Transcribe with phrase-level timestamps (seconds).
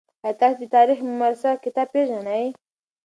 [0.25, 2.45] آیا تاسي د تاریخ مرصع کتاب پېژنئ؟